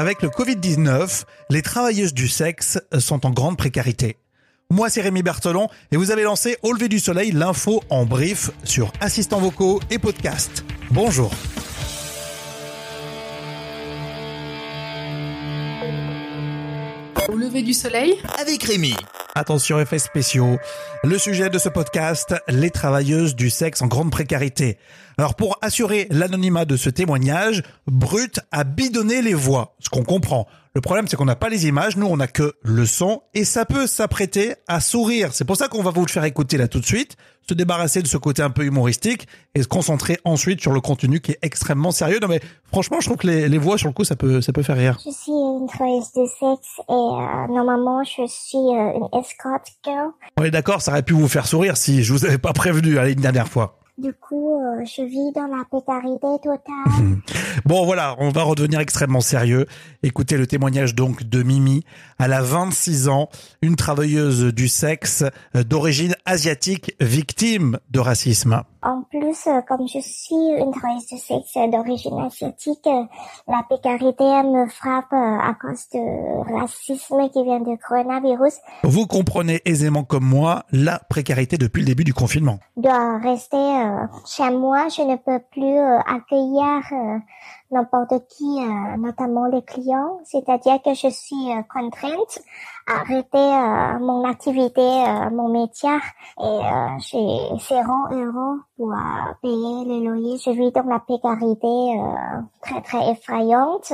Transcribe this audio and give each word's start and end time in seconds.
Avec 0.00 0.22
le 0.22 0.30
Covid-19, 0.30 1.24
les 1.50 1.60
travailleuses 1.60 2.14
du 2.14 2.26
sexe 2.26 2.78
sont 2.98 3.26
en 3.26 3.30
grande 3.32 3.58
précarité. 3.58 4.16
Moi, 4.70 4.88
c'est 4.88 5.02
Rémi 5.02 5.22
Bertolon 5.22 5.68
et 5.92 5.98
vous 5.98 6.10
avez 6.10 6.22
lancé 6.22 6.56
Au 6.62 6.72
lever 6.72 6.88
du 6.88 6.98
soleil, 6.98 7.32
l'info 7.32 7.82
en 7.90 8.06
brief 8.06 8.50
sur 8.64 8.92
assistants 9.02 9.40
vocaux 9.40 9.78
et 9.90 9.98
podcast. 9.98 10.64
Bonjour. 10.90 11.30
Au 17.28 17.36
lever 17.36 17.60
du 17.60 17.74
soleil 17.74 18.16
avec 18.38 18.62
Rémi. 18.62 18.94
Attention 19.40 19.80
effets 19.80 19.98
spéciaux. 19.98 20.58
Le 21.02 21.16
sujet 21.16 21.48
de 21.48 21.56
ce 21.56 21.70
podcast, 21.70 22.34
les 22.46 22.68
travailleuses 22.68 23.34
du 23.34 23.48
sexe 23.48 23.80
en 23.80 23.86
grande 23.86 24.10
précarité. 24.10 24.76
Alors 25.16 25.34
pour 25.34 25.56
assurer 25.62 26.06
l'anonymat 26.10 26.66
de 26.66 26.76
ce 26.76 26.90
témoignage, 26.90 27.62
Brut 27.86 28.40
a 28.52 28.64
bidonné 28.64 29.22
les 29.22 29.32
voix, 29.32 29.76
ce 29.78 29.88
qu'on 29.88 30.04
comprend. 30.04 30.46
Le 30.72 30.80
problème 30.80 31.08
c'est 31.08 31.16
qu'on 31.16 31.24
n'a 31.24 31.34
pas 31.34 31.48
les 31.48 31.66
images, 31.66 31.96
nous 31.96 32.06
on 32.06 32.20
a 32.20 32.28
que 32.28 32.54
le 32.62 32.86
son 32.86 33.22
et 33.34 33.44
ça 33.44 33.64
peut 33.64 33.88
s'apprêter 33.88 34.54
à 34.68 34.78
sourire. 34.78 35.30
C'est 35.32 35.44
pour 35.44 35.56
ça 35.56 35.66
qu'on 35.66 35.82
va 35.82 35.90
vous 35.90 36.04
le 36.04 36.10
faire 36.10 36.22
écouter 36.22 36.58
là 36.58 36.68
tout 36.68 36.78
de 36.78 36.86
suite, 36.86 37.16
se 37.48 37.54
débarrasser 37.54 38.02
de 38.02 38.06
ce 38.06 38.16
côté 38.16 38.40
un 38.42 38.50
peu 38.50 38.62
humoristique 38.64 39.26
et 39.56 39.64
se 39.64 39.66
concentrer 39.66 40.18
ensuite 40.24 40.60
sur 40.60 40.70
le 40.70 40.80
contenu 40.80 41.20
qui 41.20 41.32
est 41.32 41.38
extrêmement 41.42 41.90
sérieux. 41.90 42.20
Non 42.22 42.28
mais 42.28 42.40
franchement 42.68 43.00
je 43.00 43.06
trouve 43.06 43.18
que 43.18 43.26
les, 43.26 43.48
les 43.48 43.58
voix 43.58 43.78
sur 43.78 43.88
le 43.88 43.94
coup 43.94 44.04
ça 44.04 44.14
peut 44.14 44.40
ça 44.42 44.52
peut 44.52 44.62
faire 44.62 44.76
rire. 44.76 44.96
Je 45.04 45.10
suis 45.10 45.32
une 45.32 45.66
travailleuse 45.66 46.12
de 46.12 46.24
sexe 46.26 46.78
et 46.78 46.92
euh, 46.92 47.46
normalement 47.52 48.04
je 48.04 48.24
suis 48.28 48.58
euh, 48.58 48.92
une 48.94 49.18
escort 49.18 49.58
girl. 49.84 50.10
On 50.38 50.44
est 50.44 50.52
d'accord, 50.52 50.82
ça 50.82 50.92
aurait 50.92 51.02
pu 51.02 51.14
vous 51.14 51.26
faire 51.26 51.48
sourire 51.48 51.76
si 51.76 52.04
je 52.04 52.12
vous 52.12 52.24
avais 52.24 52.38
pas 52.38 52.52
prévenu 52.52 52.96
allez, 52.98 53.14
une 53.14 53.20
dernière 53.20 53.48
fois. 53.48 53.79
Du 54.00 54.14
coup, 54.14 54.54
euh, 54.54 54.82
je 54.86 55.02
vis 55.02 55.30
dans 55.34 55.46
la 55.46 55.62
précarité 55.64 56.26
totale. 56.42 57.18
Bon 57.66 57.84
voilà, 57.84 58.16
on 58.18 58.30
va 58.30 58.44
redevenir 58.44 58.80
extrêmement 58.80 59.20
sérieux. 59.20 59.66
Écoutez 60.02 60.38
le 60.38 60.46
témoignage 60.46 60.94
donc 60.94 61.24
de 61.24 61.42
Mimi. 61.42 61.84
Elle 62.18 62.32
a 62.32 62.40
26 62.40 63.08
ans, 63.08 63.28
une 63.60 63.76
travailleuse 63.76 64.54
du 64.54 64.68
sexe 64.68 65.24
euh, 65.54 65.64
d'origine 65.64 66.14
asiatique 66.24 66.94
victime 67.00 67.78
de 67.90 68.00
racisme. 68.00 68.62
En 68.82 69.02
plus, 69.02 69.46
euh, 69.46 69.60
comme 69.68 69.86
je 69.86 70.00
suis 70.00 70.34
une 70.34 70.72
travailleuse 70.72 71.06
de 71.08 71.16
sexe 71.18 71.54
d'origine 71.70 72.18
asiatique, 72.18 72.86
euh, 72.86 73.04
la 73.46 73.62
précarité 73.68 74.24
me 74.24 74.66
frappe 74.68 75.12
euh, 75.12 75.16
à 75.16 75.54
cause 75.60 75.86
de 75.92 76.58
racisme 76.58 77.28
qui 77.28 77.44
vient 77.44 77.60
du 77.60 77.76
coronavirus. 77.76 78.54
Vous 78.84 79.06
comprenez 79.06 79.60
aisément 79.66 80.04
comme 80.04 80.24
moi 80.24 80.64
la 80.72 80.98
précarité 80.98 81.58
depuis 81.58 81.80
le 81.80 81.86
début 81.86 82.04
du 82.04 82.14
confinement. 82.14 82.58
Je 82.78 82.82
dois 82.82 83.18
rester 83.18 83.58
chez 84.26 84.50
moi, 84.50 84.88
je 84.88 85.02
ne 85.02 85.16
peux 85.16 85.40
plus 85.52 85.78
accueillir 86.06 86.80
n'importe 87.70 88.14
qui, 88.28 88.44
euh, 88.44 88.96
notamment 88.98 89.46
les 89.46 89.62
clients. 89.62 90.20
C'est-à-dire 90.24 90.80
que 90.82 90.94
je 90.94 91.08
suis 91.08 91.52
euh, 91.52 91.62
contrainte 91.72 92.40
à 92.86 93.00
arrêter 93.00 93.38
euh, 93.38 93.98
mon 94.00 94.24
activité, 94.24 94.80
euh, 94.80 95.30
mon 95.30 95.48
métier, 95.48 95.90
et 96.38 96.42
euh, 96.42 96.98
j'ai 96.98 97.18
0 97.18 97.82
euros 98.10 98.58
pour 98.76 98.92
euh, 98.92 98.96
payer 99.42 99.84
le 99.84 100.08
loyer. 100.08 100.36
Je 100.38 100.50
vis 100.50 100.72
dans 100.72 100.82
la 100.82 100.98
précarité 100.98 101.66
euh, 101.66 102.40
très 102.62 102.80
très 102.82 103.12
effrayante. 103.12 103.92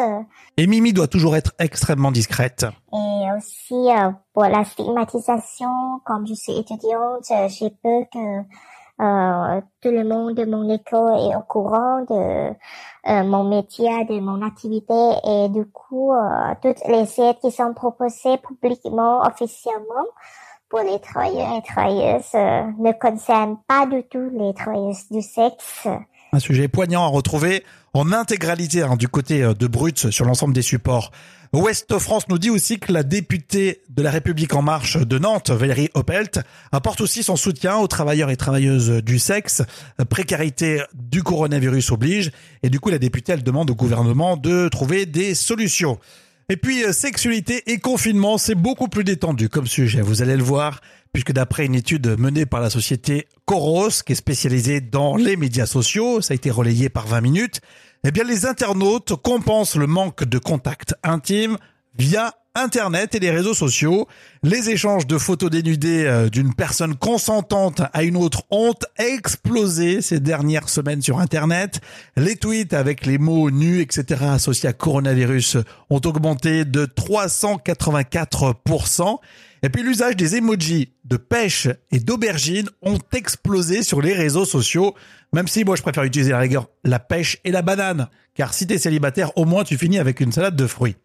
Et 0.56 0.66
Mimi 0.66 0.92
doit 0.92 1.08
toujours 1.08 1.36
être 1.36 1.52
extrêmement 1.58 2.12
discrète. 2.12 2.66
Et 2.92 3.26
aussi 3.36 3.90
euh, 3.90 4.10
pour 4.32 4.44
la 4.44 4.64
stigmatisation, 4.64 6.00
comme 6.04 6.26
je 6.26 6.34
suis 6.34 6.58
étudiante, 6.58 7.24
j'ai 7.48 7.70
peur 7.70 8.04
que 8.12 8.42
euh, 8.98 9.60
tout 9.82 9.90
le 9.90 10.04
monde 10.04 10.34
de 10.34 10.44
mon 10.44 10.68
école 10.70 11.18
est 11.18 11.36
au 11.36 11.42
courant 11.42 12.00
de 12.08 12.50
euh, 13.08 13.24
mon 13.24 13.44
métier, 13.44 14.04
de 14.06 14.18
mon 14.20 14.40
activité 14.42 14.94
et 15.24 15.48
du 15.50 15.66
coup, 15.66 16.12
euh, 16.12 16.54
toutes 16.62 16.86
les 16.88 17.20
aides 17.20 17.38
qui 17.40 17.50
sont 17.50 17.74
proposées 17.74 18.38
publiquement, 18.38 19.20
officiellement, 19.20 20.06
pour 20.68 20.80
les 20.80 20.98
travailleurs 20.98 21.56
et 21.58 21.62
travailleuses 21.62 22.34
euh, 22.34 22.62
ne 22.78 22.92
concernent 22.92 23.58
pas 23.68 23.86
du 23.86 24.02
tout 24.04 24.30
les 24.32 24.52
travailleuses 24.54 25.08
du 25.10 25.22
sexe. 25.22 25.86
Un 26.32 26.38
sujet 26.38 26.68
poignant 26.68 27.04
à 27.04 27.08
retrouver 27.08 27.64
en 27.94 28.12
intégralité 28.12 28.82
hein, 28.82 28.96
du 28.96 29.08
côté 29.08 29.42
euh, 29.42 29.54
de 29.54 29.66
Brut 29.66 30.10
sur 30.10 30.24
l'ensemble 30.24 30.54
des 30.54 30.62
supports. 30.62 31.12
Ouest 31.52 31.98
France 31.98 32.28
nous 32.28 32.38
dit 32.38 32.50
aussi 32.50 32.78
que 32.78 32.92
la 32.92 33.02
députée 33.02 33.82
de 33.88 34.02
la 34.02 34.10
République 34.10 34.54
en 34.54 34.62
marche 34.62 34.98
de 34.98 35.18
Nantes, 35.18 35.50
Valérie 35.50 35.90
Opelt, 35.94 36.40
apporte 36.72 37.00
aussi 37.00 37.22
son 37.22 37.36
soutien 37.36 37.76
aux 37.76 37.86
travailleurs 37.86 38.30
et 38.30 38.36
travailleuses 38.36 39.02
du 39.02 39.18
sexe. 39.18 39.62
Précarité 40.08 40.82
du 40.94 41.22
coronavirus 41.22 41.92
oblige. 41.92 42.32
Et 42.62 42.70
du 42.70 42.80
coup, 42.80 42.90
la 42.90 42.98
députée, 42.98 43.32
elle 43.32 43.42
demande 43.42 43.70
au 43.70 43.74
gouvernement 43.74 44.36
de 44.36 44.68
trouver 44.68 45.06
des 45.06 45.34
solutions. 45.34 45.98
Et 46.48 46.56
puis, 46.56 46.84
euh, 46.84 46.92
sexualité 46.92 47.62
et 47.66 47.78
confinement, 47.78 48.38
c'est 48.38 48.54
beaucoup 48.54 48.86
plus 48.86 49.02
détendu 49.02 49.48
comme 49.48 49.66
sujet, 49.66 50.00
vous 50.00 50.22
allez 50.22 50.36
le 50.36 50.44
voir, 50.44 50.80
puisque 51.12 51.32
d'après 51.32 51.66
une 51.66 51.74
étude 51.74 52.16
menée 52.20 52.46
par 52.46 52.60
la 52.60 52.70
société 52.70 53.26
Coros, 53.46 53.90
qui 54.06 54.12
est 54.12 54.16
spécialisée 54.16 54.80
dans 54.80 55.16
les 55.16 55.34
médias 55.34 55.66
sociaux, 55.66 56.20
ça 56.20 56.32
a 56.32 56.36
été 56.36 56.52
relayé 56.52 56.88
par 56.88 57.08
20 57.08 57.20
minutes, 57.20 57.60
eh 58.06 58.12
bien, 58.12 58.22
les 58.22 58.46
internautes 58.46 59.16
compensent 59.16 59.74
le 59.74 59.88
manque 59.88 60.22
de 60.22 60.38
contact 60.38 60.94
intime 61.02 61.58
via 61.98 62.34
Internet 62.56 63.14
et 63.14 63.20
les 63.20 63.30
réseaux 63.30 63.54
sociaux. 63.54 64.08
Les 64.42 64.70
échanges 64.70 65.06
de 65.06 65.18
photos 65.18 65.50
dénudées 65.50 66.06
euh, 66.06 66.30
d'une 66.30 66.54
personne 66.54 66.96
consentante 66.96 67.82
à 67.92 68.02
une 68.02 68.16
autre 68.16 68.44
ont 68.50 68.72
explosé 68.98 70.00
ces 70.00 70.20
dernières 70.20 70.70
semaines 70.70 71.02
sur 71.02 71.18
Internet. 71.18 71.82
Les 72.16 72.36
tweets 72.36 72.72
avec 72.72 73.04
les 73.04 73.18
mots 73.18 73.50
nus, 73.50 73.82
etc. 73.82 74.24
associés 74.32 74.70
à 74.70 74.72
coronavirus 74.72 75.58
ont 75.90 76.00
augmenté 76.04 76.64
de 76.64 76.86
384%. 76.86 79.18
Et 79.62 79.68
puis 79.68 79.82
l'usage 79.82 80.16
des 80.16 80.36
emojis 80.36 80.94
de 81.04 81.18
pêche 81.18 81.68
et 81.90 81.98
d'aubergine 81.98 82.70
ont 82.82 83.00
explosé 83.12 83.82
sur 83.82 84.00
les 84.00 84.14
réseaux 84.14 84.46
sociaux. 84.46 84.94
Même 85.32 85.48
si 85.48 85.64
moi 85.64 85.74
je 85.76 85.82
préfère 85.82 86.04
utiliser 86.04 86.30
la 86.30 86.38
rigueur 86.38 86.68
la 86.84 87.00
pêche 87.00 87.36
et 87.44 87.50
la 87.50 87.60
banane. 87.60 88.08
Car 88.34 88.54
si 88.54 88.66
t'es 88.66 88.78
célibataire, 88.78 89.36
au 89.36 89.44
moins 89.44 89.64
tu 89.64 89.76
finis 89.76 89.98
avec 89.98 90.20
une 90.20 90.32
salade 90.32 90.56
de 90.56 90.66
fruits. 90.66 90.96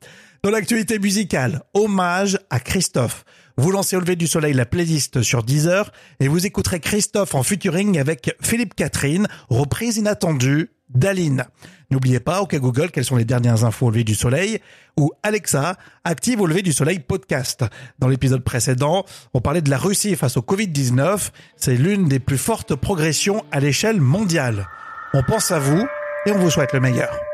Dans 0.44 0.50
l'actualité 0.50 0.98
musicale, 0.98 1.62
hommage 1.76 2.40
à 2.50 2.60
Christophe. 2.60 3.26
Vous 3.58 3.70
lancez 3.70 3.96
au 3.96 4.00
lever 4.00 4.16
du 4.16 4.26
soleil 4.26 4.54
la 4.54 4.66
playlist 4.66 5.22
sur 5.22 5.44
Deezer 5.44 5.92
et 6.20 6.28
vous 6.28 6.48
écouterez 6.48 6.80
Christophe 6.80 7.36
en 7.36 7.44
featuring 7.44 8.00
avec 8.00 8.36
Philippe 8.42 8.74
Catherine, 8.74 9.28
reprise 9.50 9.98
inattendue 9.98 10.72
d'Aline. 10.90 11.46
N'oubliez 11.92 12.20
pas, 12.20 12.42
au 12.42 12.48
Google, 12.48 12.90
quelles 12.90 13.06
sont 13.06 13.18
les 13.18 13.26
dernières 13.26 13.66
infos 13.66 13.86
au 13.86 13.90
lever 13.92 14.04
du 14.04 14.16
soleil 14.16 14.60
ou 14.98 15.12
Alexa, 15.22 15.78
active 16.06 16.42
au 16.42 16.48
lever 16.48 16.64
du 16.64 16.74
soleil 16.74 16.98
podcast. 16.98 17.64
Dans 18.00 18.08
l'épisode 18.08 18.44
précédent, 18.44 19.06
on 19.36 19.42
parlait 19.42 19.62
de 19.62 19.70
la 19.70 19.78
Russie 19.78 20.16
face 20.16 20.38
au 20.38 20.42
Covid-19. 20.42 21.30
C'est 21.56 21.76
l'une 21.76 22.08
des 22.08 22.20
plus 22.20 22.40
fortes 22.40 22.74
progressions 22.74 23.46
à 23.52 23.60
l'échelle 23.60 24.02
mondiale. 24.02 24.68
On 25.14 25.22
pense 25.22 25.52
à 25.52 25.60
vous 25.60 25.86
et 26.26 26.32
on 26.32 26.40
vous 26.40 26.50
souhaite 26.50 26.74
le 26.74 26.80
meilleur. 26.80 27.31